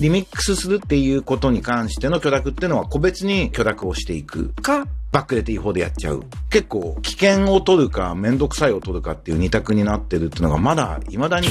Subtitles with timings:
[0.00, 6.24] リミックスするっていうことに関しての許諾っていうのは個別に許諾をしていくか、バックレて違法でやっちゃう。
[6.50, 11.46] 結構、危険を取るか、めんどくさいを取るかっていう二択になってるっていうのがまだ、未だに。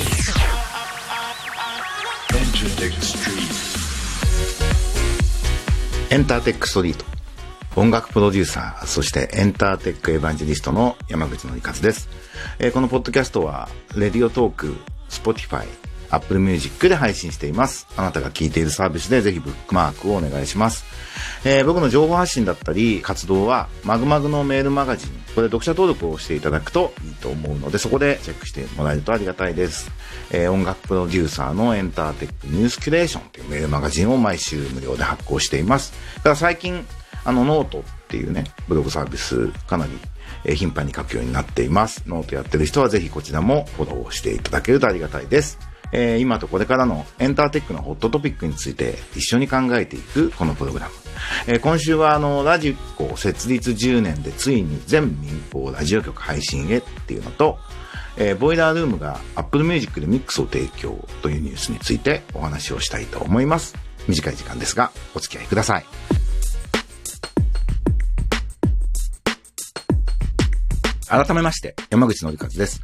[6.10, 7.05] エンターテックストリート。
[7.75, 12.10] 音楽プロデューサー、そしてエンターテックエヴァンジェリストの山口のりかずです。
[12.60, 14.75] えー、このポッドキャストは、Radiotalk、
[15.07, 15.68] Spotify、
[16.14, 17.88] Apple Music で配信しています。
[17.98, 20.86] あなたが聞いているサービスでぜひブックマークをお願いします。
[21.46, 29.91] えー、僕の情報発信だったり活動はまぐまぐのメールマガジン、これ読者登録をしていただくといいと思うのでそこでチェックしてもらえるとありがたいです。
[30.32, 35.94] えー、音楽プロデューサーのエンターテックニュースキュレーションというメールマガジンを毎週無料で発行しています。
[36.17, 36.86] だから最近、
[37.25, 39.91] あのノートっていうね、ブログサービスかなり
[40.45, 42.03] え頻繁に書くようになっています。
[42.08, 45.72] ノートやってる人はぜひこちらもフォローしていただけるとありがたいです。
[45.94, 50.94] えー、今とこれからのエンターテックのホットトピックについて一緒に考えていくこのプログラム。
[51.47, 57.59] えー、今週はあの、 radiko 設立10年でついに全民放ラジオ局配信へっていうのと、
[58.17, 63.75] えー、 Boiler Room が Apple Music でミックスを提供というニュースについてお話をしたいと思います。
[64.08, 66.12] 短い時間ですが、お付き合いください。
[71.14, 72.81] 改めまして、山口のりかずです。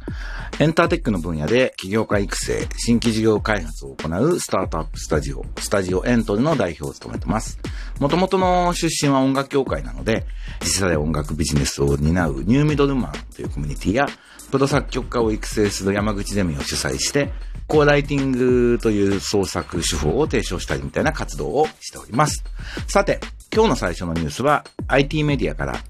[0.60, 7.58] エンターテックの分野で起業家育成、新規事業開発を行うスタートアップスタジオ、スタジオエントリの代表を務めてます。
[7.98, 10.26] 元々の出身は音楽協会なので、
[10.60, 14.06] 次世代音楽ビジネスを担うニューミドルマンというコミュニティや、
[14.52, 17.32] プロ作曲家を育成する山口ゼミを主催して、
[17.66, 22.44] コーライティングという創作手法を提唱したりみたいな活動をしております。
[22.86, 23.18] さて、
[23.52, 25.80] 今日の最初のニュースは IT メディアから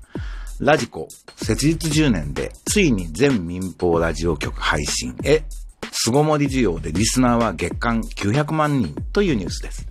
[0.60, 5.42] ラジコ設立10年でついに全民放ラジオ局配信へ。
[5.92, 9.86] 巣ごもり需要でリスナーは月間900万人というニュースです。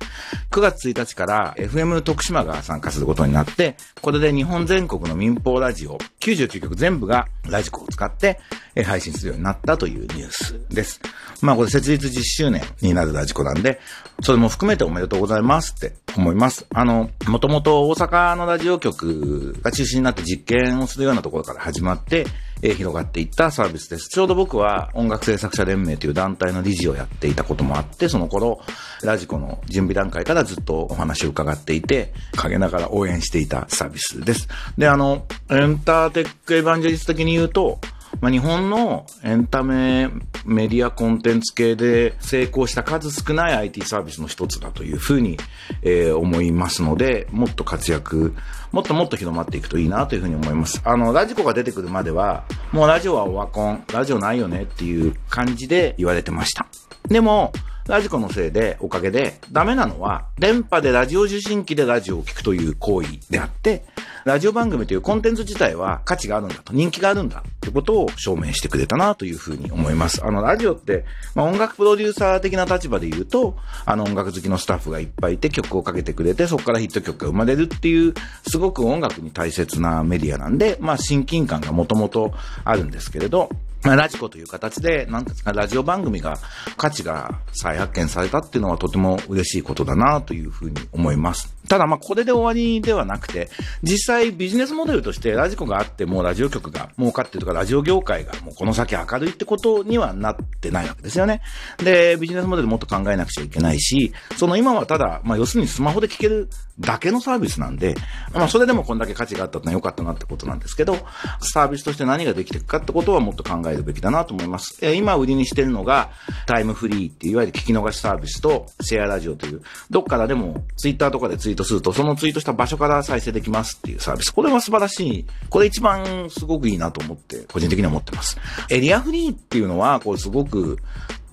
[0.52, 8.40] 9月1日から FM 徳島が参加することになって、これで日本全国の民放ラジオ99局全部がラジコを使って
[8.86, 11.00] 配信するようになったというニュースです。
[11.42, 13.80] まあこれ設立10周年になるラジコなんで、
[14.22, 16.66] それも含めておめでとうございますって思います。
[16.74, 22.26] あの、もともと大阪のラジオ局が中心になって実験をするようなところから始まって、
[22.62, 24.10] えー、広がっていったサービスです。
[24.10, 28.62] ちょうど僕は音楽制作者連盟という団体の理事をやっていたこともあって、その頃、
[29.04, 34.48] ラジコの準備段階からずっとお話を伺っていて、陰ながら応援していたサービスです。
[34.78, 37.80] で、あの、エンターテックエヴァンジェリスト的に言うと、
[38.22, 40.10] まあ、日本のエンタメ
[40.46, 45.38] メディアコンテンツ系で成功した数少ない IT サービスの一つだというふうに、
[45.82, 48.36] えー、思いますので、もっと活躍、
[48.72, 50.82] もっともっと広まっていくといいなというふうに思います。
[50.84, 56.66] あの、ラジコが出てくるまでは、もうラジオはオワコン、ラジオないよねっていう感じで言われてました。
[57.08, 57.54] でも、
[57.88, 63.84] ラジコのせいで、おかげで、ダメなのは、電波でラジオ受信機でラジオを聞くという行為であって、
[64.30, 70.24] ラジオ番組というコンテンツ自体は価値があるんだと、人気があるんだってことを証明してくれたなというふうに思います。
[70.24, 71.04] あの、ラジオって、
[71.34, 78.14] まあ、音楽プロデューサー的な立場で言うと、あの音楽好きのスタッフがいっぱいいて曲をかけてくれて、そこからヒット曲が生まれるっていう、
[78.48, 82.32] すごく音楽に大切なメディアなんで、まあ、親近感がもともと
[82.64, 83.50] あるんですけれど、
[83.84, 86.38] まあ、ラジコという形で、なんですか、ラジオ番組が
[86.78, 91.59] 価値が再発見されたっていうのはとても嬉しいことだなというふうに思います。
[91.70, 93.50] ただまあこれで終わりではなくて、
[93.84, 101.42] 実際ビジネスモデルとしてラジコがあってもラジオ局が儲かってるとか、ラジオ業界がもうこの先明るいってことにはなってないわけですよね。
[101.78, 107.96] で、ビジネスモデルもっと考えなくちゃいけないし、その今はただ、まあ要するにスマホで聞けるだけのサービスなんで、
[108.34, 110.98] まあそれでもこんだけ価値があったのは良かったなってことなんですけど、
[111.42, 114.80] サービスとして何ができていくかってことはもっと考えるべきだなと思います。
[114.82, 116.10] え今売りにしてるのが
[116.46, 124.32] タイムフリーっていういわゆる聞き逃しサービスとシェアラジオという、どっからでもツイッターとかでツイートすると、そのツイートした場所から再生できますっていうサービス。
[124.32, 125.26] これは素晴らしい。
[125.50, 128.38] これ一番すごくいいなと思って、個人的には思ってます。
[128.70, 130.78] エリアフリーっていうのは、これすごく、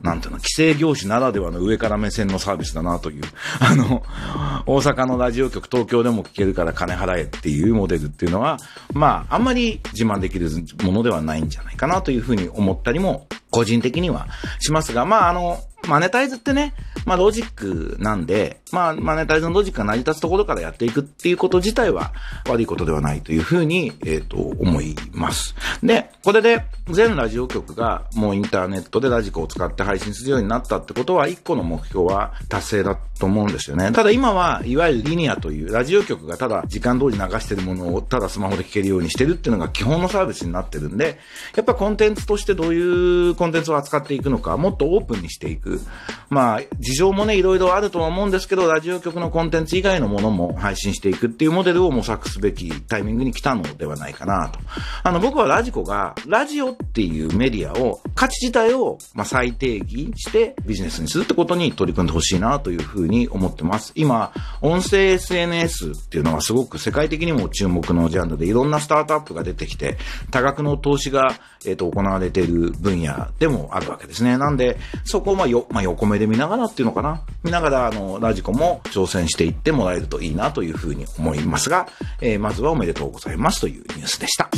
[0.03, 3.23] なんていうの、規制業種ならではの上から目線のサービスだなという。
[3.61, 4.03] あの、
[4.67, 8.59] 大阪のラジオ局、東京でも聞けるから金払えっていうモデルっていうのは、
[8.93, 10.51] まあ、あんまり自慢できる
[10.85, 14.29] ものではないんじゃないかなというふうに思ったりも、個人的には
[14.61, 16.75] しますが、まあ、あの、マネタイズってね、
[17.07, 22.13] まあロジックなんで、まあマネタイズのロジックが成り立つところからやっていくっていうこと自体は
[22.49, 25.55] 悪いことではないというふうに、えっ、ー、と、思います。
[25.83, 33.93] で、これで全ラジオ局がもうインターネットでラジコを使って配信するようになったってことは一個の目標は達成だと思うんですよね。
[33.93, 41.19] ただ今はいわゆるリニアというラジオ局がただ時間通り流してるものをただスマホで聞けるようにしてるっていうのが基本のサービスになってるんで、
[41.55, 45.81] やっぱコンテンツとしてどういうコンテンツを扱っていくのか、もっとオープンにしていく。。
[46.29, 46.61] まあ、
[46.97, 54.59] 情もね、いろいろあるとは思うんですけど、ラジオ局のコンテンツ以外のものも配信していくっていうモデルを模索すべきタイミングに来たのではないかなと。
[55.03, 63.93] あの、僕はラジコが、ラジオっていうメディアを、価値自体を、まあ、再定義してビジネスにするってことに取り組んでほしいなというふうに思ってます。
[63.95, 69.99] 今、音声 SNS っていうのはすごく世界的にも注目のジャンルでいろんなスタートアップが出てきて、
[70.31, 71.35] 多額の投資が、
[71.65, 74.39] えっ、ー、と、行われている分野でもあるわけですね。
[74.39, 77.21] なんで、そこをまあよ、まあ、横目で見ながらっていうのかな？
[77.43, 81.87] 見ながら、あの、ラジコも挑戦していってもらえるといいなというふうに思いますが、
[82.21, 84.49] えー、まずはおめでとうございますというニュースでした。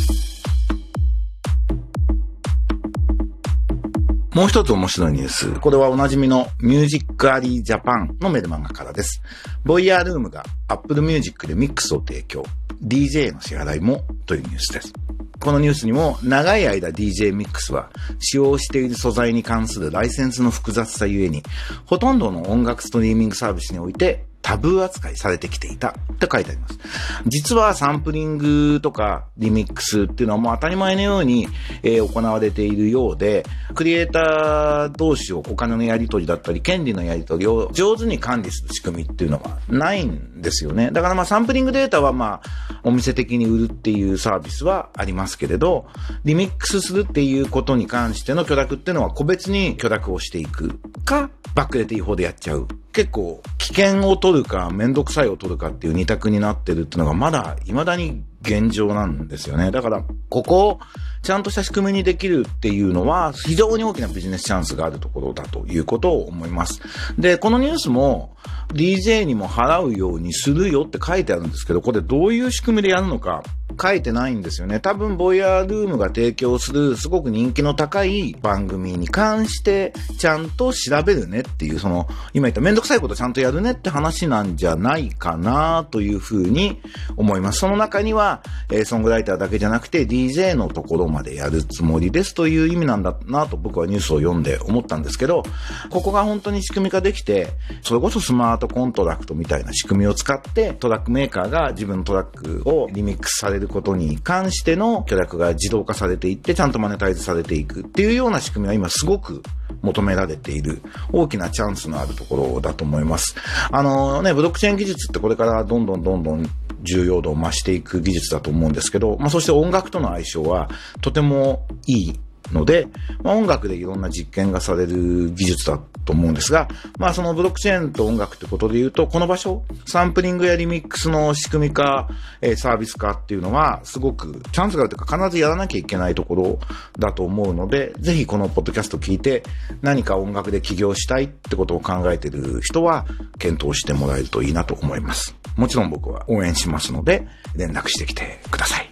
[4.35, 5.53] もう一つ面白いニュース。
[5.59, 9.21] これはおなじみのミュージックアリージャパンのメルマンガからです。
[9.65, 12.45] ボイヤールームが Apple Music でミックスを提供。
[12.81, 14.93] DJ の支払いもというニュースです。
[15.41, 21.43] このニュースにも長い間 DJ ミックスは使用している素材に関するライセンスの複雑さゆえに
[21.87, 26.79] ほとんどの音楽ストリーミングサービスにおいてタブー扱いされてきていたって書いてあります。
[27.27, 31.49] 実はサンプリングとかリミックスっていうのはもう当たり前のように、
[31.83, 40.93] え、行われているようで、クリエイター同士をお金のやり取りだったり、権利のやり取りを上手に管理する仕組みっていうのはないんですよね。
[40.93, 45.89] だからまあサンプリングデータはまあお店的に売るっていうサービスはありますけれど、
[46.25, 59.71] リミックスするっていうことに関しての許諾っていうのは個別に許諾をしていくか、バックレて違法でやっちゃう結構危険を取るかめんどくさいを取るかっていう二択になってるっていうのがまだ未だに現状なんですよね。
[59.71, 60.81] だから、ここを
[61.23, 66.81] ちゃんとした仕組みにできるっていうのは非常に大きなビジネスチャンスがあるところだということを思います。
[67.19, 68.37] で、このニュースも
[68.69, 73.43] DJ にも払うようにするよって書いてあるんですけど、これどういう仕組みでやるのか
[73.81, 74.81] 書いてないんですよね。
[74.81, 86.81] 多分、ボイヤールームが提供するすごく人気の高い番組に関して、ちゃんと調べるねっていう、その、今言っためんどくさいことちゃんとやるねって話なんじゃないかなというふうに
[87.17, 87.61] 思います。
[87.61, 95.43] その中には、えー、ソングライターだけじゃなくて DJ のところまでやるつもりですという意味なんだなと僕はニュースを読んで思ったんですけど、
[95.91, 97.49] ここが本当に仕組み化できて、
[97.83, 109.43] それこそスマートコントラクトみたいな仕組みを使って、トラックメーカーが自分のトラックをリミックスされるることに関しての許諾が自動化されていって、ちゃんとマネタイズされていくっていうような仕組みは今すごく
[109.83, 110.83] 求められている
[111.13, 113.37] 大きなチャンスのあるところだと思います。
[113.71, 116.49] あのね、ブロックチェーン技術ってこれからどんどんどんどん
[116.83, 120.69] 重要度を増していく技術だと思うんですけど、まあそして音楽との相性は
[121.01, 122.21] とてもいい
[122.53, 122.89] ので、
[123.23, 126.69] まあ、音楽でいろんな実験がされる技術だと思うんですが、
[126.99, 132.09] まあそのブロックチェーンと音楽ってことで言うと、この場所、サンプリングやリミックスの仕組み化、
[132.41, 136.59] えー、サービス化っていうのは、すごくチャンスがあるというか、必ずやらなきゃいけないところ
[136.99, 139.43] だと思うので、ぜひこのポッドキャスト聞いて、
[139.83, 143.07] 何か音楽で起業したいってことを考えてる人は、
[143.39, 145.37] 検討してもらえるといいなと思います。
[145.57, 148.89] もちろん僕は応援しますので、連絡してきてください。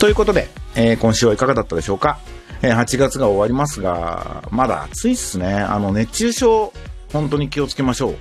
[0.00, 2.20] ということで、えー、今週はいかがだったでしょうか、
[2.62, 5.52] えー、8月が終わりますが、まだ暑いっすね。
[5.52, 6.72] あの、熱中症、
[7.12, 8.16] 本当に気をつけましょう。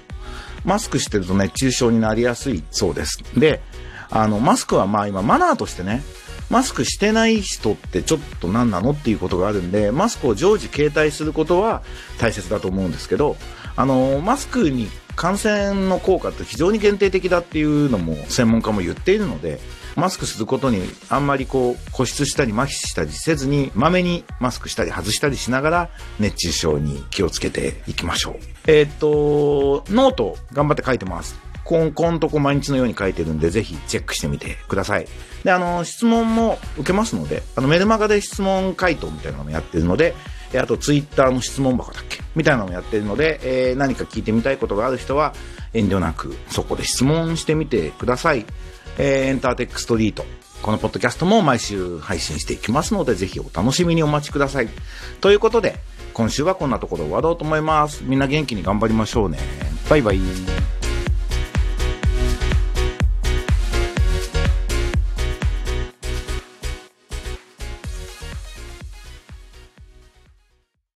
[0.66, 3.24] マスクしてると熱中症になりやすいそうです。
[3.40, 3.62] で、
[4.10, 6.04] あの、マスクはまあ今マナーとしてね、
[6.50, 8.92] マスクしてない人ってちょっと何なの？
[8.92, 11.82] っていうことがあるんで、マスクを常時携帯することは
[12.20, 13.38] 大切だと思うんですけど、
[13.78, 19.62] あの、マスクに感染の効果って非常に限定的だっていうのも専門家も言っているので、
[19.96, 28.36] マスクすることにあんまりこう固執したり麻痺したりせずにまめにマスクしたり外したりしながら熱中症に気をつけていきましょう。
[28.68, 31.36] えー、っと、ノート頑張って書いてます。
[31.64, 35.08] ここんとこ毎日のように書いてるんで、ぜひチェックしてみてください。
[35.44, 40.16] で、あの、質問も受けますので、あの、メルマガで質問回答みたいなのもやってるので、
[40.58, 42.22] あと、ツイッターの質問箱だっけ？
[42.36, 45.36] みたいなのもやってるので、えー、何か聞いてみたいことがある人は、
[45.74, 48.48] 遠慮なくそこで質問してみてください。
[49.00, 50.26] えー、エンターテックストリート。
[50.62, 54.70] このポッドキャストも毎週配信していきますので、ぜひお楽しみにお待ちください。
[55.22, 55.80] ということで、
[56.14, 58.04] 今週はこんなところ終わろうと思います。
[58.04, 59.40] みんな元気に頑張りましょうね。
[59.90, 60.20] バイバイ。